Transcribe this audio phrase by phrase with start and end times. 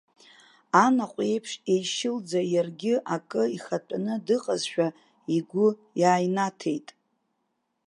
[0.83, 4.87] Анаҟә еиԥш еишьылӡа иаргьы акы ихатәаны дыҟазшәа
[5.35, 5.67] игәы
[6.01, 6.87] иааинаҭеит.